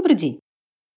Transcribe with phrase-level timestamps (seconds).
[0.00, 0.40] Добрый день!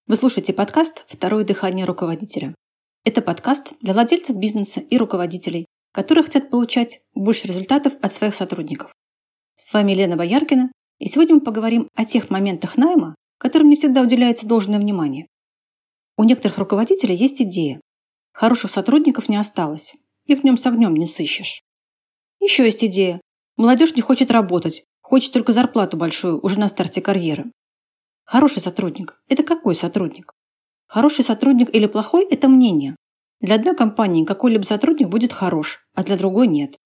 [0.07, 2.55] Вы слушаете подкаст «Второе дыхание руководителя».
[3.03, 8.93] Это подкаст для владельцев бизнеса и руководителей, которые хотят получать больше результатов от своих сотрудников.
[9.57, 14.03] С вами Лена Бояркина, и сегодня мы поговорим о тех моментах найма, которым не всегда
[14.03, 15.27] уделяется должное внимание.
[16.15, 17.81] У некоторых руководителей есть идея.
[18.31, 21.61] Хороших сотрудников не осталось, их днем с огнем не сыщешь.
[22.39, 23.19] Еще есть идея.
[23.57, 27.51] Молодежь не хочет работать, хочет только зарплату большую уже на старте карьеры.
[28.25, 30.33] Хороший сотрудник– это какой сотрудник?
[30.87, 32.95] Хороший сотрудник или плохой– это мнение.
[33.41, 36.77] Для одной компании какой-либо сотрудник будет хорош, а для другой нет.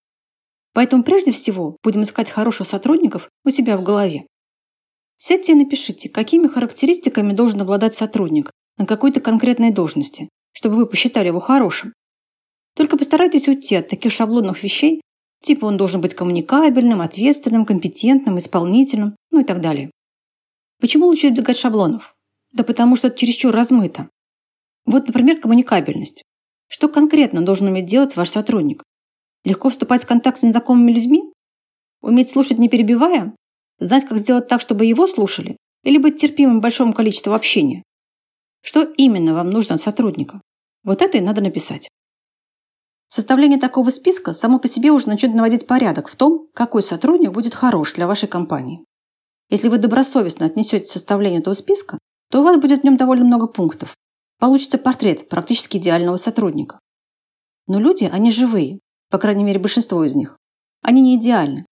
[0.74, 4.26] Поэтому прежде всего будем искать хороших сотрудников у себя в голове.
[5.18, 11.28] Сядьте и напишите, какими характеристиками должен обладать сотрудник на какой-то конкретной должности, чтобы вы посчитали
[11.28, 11.94] его хорошим.
[12.76, 15.02] Только постарайтесь уйти от таких шаблонных вещей,
[15.44, 19.92] типа он должен быть коммуникабельным, ответственным, компетентным, исполнительным, ну и так далее.
[20.80, 22.16] Почему лучше избегать шаблонов?
[22.52, 24.10] Да потому что это чересчур размыто.
[24.86, 26.24] Вот, например, коммуникабельность.
[26.68, 28.84] Что конкретно должен уметь делать ваш сотрудник?
[29.44, 31.34] Легко вступать в контакт с незнакомыми людьми?
[32.02, 33.36] Уметь слушать не перебивая?
[33.80, 35.58] Знать, как сделать так, чтобы его слушали?
[35.84, 37.84] Или быть терпимым большому количеству общения?
[38.62, 40.42] Что именно вам нужно от сотрудника?
[40.84, 41.90] Вот это и надо написать.
[43.10, 47.56] Составление такого списка само по себе уже начнет наводить порядок в том, какой сотрудник будет
[47.56, 48.84] хорош для вашей компании.
[49.50, 51.98] Если вы добросовестно отнесете составление этого списка,
[52.30, 53.96] то у вас будет в нем довольно много пунктов.
[54.40, 56.80] Получится портрет практически идеального сотрудника.
[57.66, 60.38] Но люди, они живые, по крайней мере большинство из них.
[60.82, 61.66] Они не идеальны.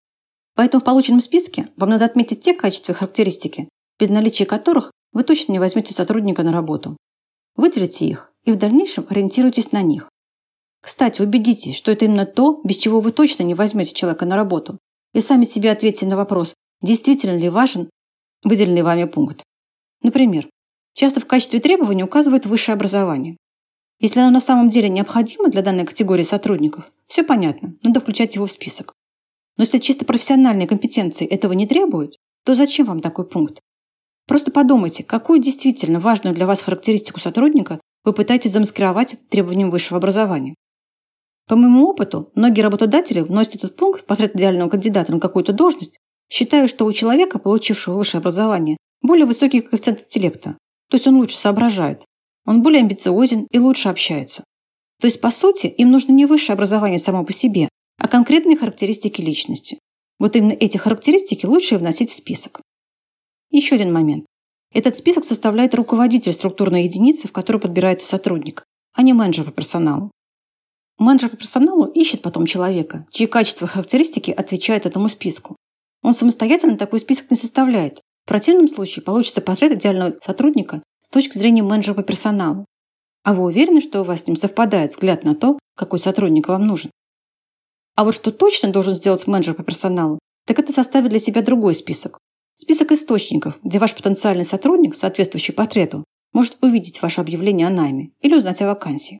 [0.55, 3.67] Поэтому в полученном списке вам надо отметить те качества и характеристики,
[3.99, 6.97] без наличия которых вы точно не возьмете сотрудника на работу.
[7.55, 10.09] Выделите их и в дальнейшем ориентируйтесь на них.
[10.81, 14.77] Кстати, убедитесь, что это именно то, без чего вы точно не возьмете человека на работу.
[15.13, 17.89] И сами себе ответьте на вопрос, действительно ли важен
[18.43, 19.43] выделенный вами пункт.
[20.01, 20.47] Например,
[20.93, 23.37] часто в качестве требования указывают высшее образование.
[23.99, 28.45] Если оно на самом деле необходимо для данной категории сотрудников, все понятно, надо включать его
[28.45, 28.93] в список.
[29.57, 33.59] Но если чисто профессиональные компетенции этого не требуют, то зачем вам такой пункт?
[34.27, 40.55] Просто подумайте, какую действительно важную для вас характеристику сотрудника вы пытаетесь замаскировать требованием высшего образования.
[41.47, 45.99] По моему опыту, многие работодатели вносят этот пункт в портрет идеального кандидата на какую-то должность
[46.29, 50.57] Считаю, что у человека, получившего высшее образование, более высокий коэффициент интеллекта,
[50.89, 52.03] то есть он лучше соображает,
[52.45, 54.43] он более амбициозен и лучше общается.
[55.01, 57.69] То есть, по сути, им нужно не высшее образование само по себе,
[57.99, 59.79] а конкретные характеристики личности.
[60.19, 62.61] Вот именно эти характеристики лучше вносить в список.
[63.51, 64.25] Еще один момент.
[64.73, 68.63] Этот список составляет руководитель структурной единицы, в которую подбирается сотрудник,
[68.93, 70.11] а не менеджер по персоналу.
[70.97, 75.57] Менеджер по персоналу ищет потом человека, чьи качества и характеристики отвечают этому списку,
[76.05, 77.99] он самостоятельно такой список не составляет.
[78.25, 82.65] В противном случае получится портрет идеального сотрудника с точки зрения менеджера по персоналу.
[83.23, 86.67] А вы уверены, что у вас с ним совпадает взгляд на то, какой сотрудник вам
[86.67, 86.91] нужен?
[87.95, 91.73] А вот что точно должен сделать менеджер по персоналу, так это составить для себя другой
[91.73, 92.19] список.
[92.53, 98.35] Список источников, где ваш потенциальный сотрудник, соответствующий портрету, может увидеть ваше объявление о найме или
[98.35, 99.17] узнать о вакансии.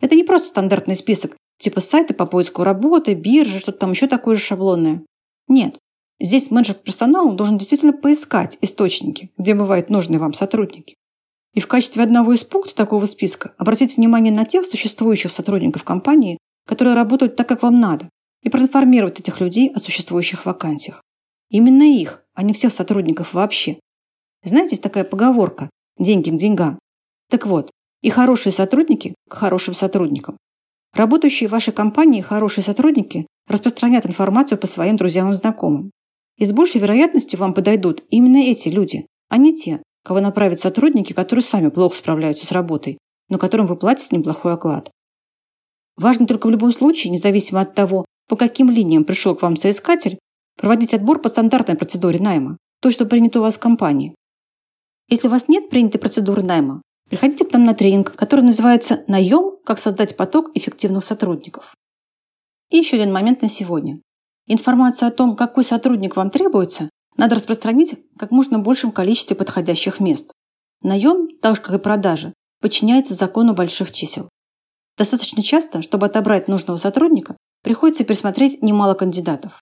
[0.00, 4.36] Это не просто стандартный список, типа сайта по поиску работы, биржи, что-то там еще такое
[4.36, 5.02] же шаблонное.
[5.48, 5.76] Нет,
[6.20, 10.94] Здесь менеджер персонала должен действительно поискать источники, где бывают нужные вам сотрудники.
[11.54, 16.38] И в качестве одного из пунктов такого списка обратить внимание на тех существующих сотрудников компании,
[16.66, 18.08] которые работают так, как вам надо,
[18.42, 21.02] и проинформировать этих людей о существующих вакансиях.
[21.50, 23.78] Именно их, а не всех сотрудников вообще.
[24.44, 26.78] Знаете, есть такая поговорка «деньги к деньгам».
[27.30, 27.70] Так вот,
[28.02, 30.36] и хорошие сотрудники к хорошим сотрудникам.
[30.92, 35.90] Работающие в вашей компании хорошие сотрудники распространят информацию по своим друзьям и знакомым.
[36.38, 41.12] И с большей вероятностью вам подойдут именно эти люди, а не те, кого направят сотрудники,
[41.12, 44.90] которые сами плохо справляются с работой, но которым вы платите неплохой оклад.
[45.96, 50.18] Важно только в любом случае, независимо от того, по каким линиям пришел к вам соискатель,
[50.56, 54.14] проводить отбор по стандартной процедуре найма, то, что принято у вас в компании.
[55.08, 59.54] Если у вас нет принятой процедуры найма, приходите к нам на тренинг, который называется «Наем.
[59.64, 61.74] Как создать поток эффективных сотрудников».
[62.70, 64.00] И еще один момент на сегодня.
[64.46, 70.32] Информацию о том, какой сотрудник вам требуется, надо распространить как можно большем количестве подходящих мест.
[70.82, 74.28] Наем, так же как и продажа, подчиняется закону больших чисел.
[74.98, 79.60] Достаточно часто, чтобы отобрать нужного сотрудника, приходится пересмотреть немало кандидатов.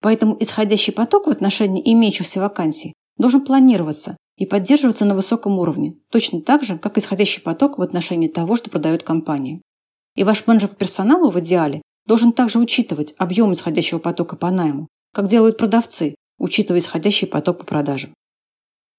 [0.00, 6.42] Поэтому исходящий поток в отношении имеющихся вакансий должен планироваться и поддерживаться на высоком уровне, точно
[6.42, 9.62] так же, как исходящий поток в отношении того, что продает компания.
[10.16, 14.88] И ваш менеджер по персоналу в идеале должен также учитывать объем исходящего потока по найму,
[15.12, 18.12] как делают продавцы, учитывая исходящий поток по продажам.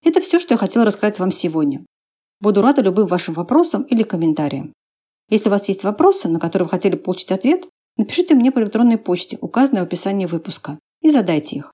[0.04, 1.86] Это все, что я хотела рассказать вам сегодня.
[2.40, 4.74] Буду рада любым вашим вопросам или комментариям.
[5.30, 7.68] Если у вас есть вопросы, на которые вы хотели получить ответ,
[7.98, 11.72] напишите мне по электронной почте, указанной в описании выпуска, и задайте их.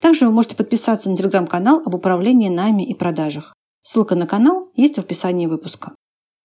[0.00, 3.54] Также вы можете подписаться на телеграм-канал об управлении нами и продажах.
[3.82, 5.94] Ссылка на канал есть в описании выпуска.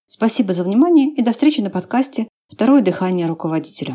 [0.07, 3.91] Спасибо за внимание и до встречи на подкасте «Второе дыхание руководителя».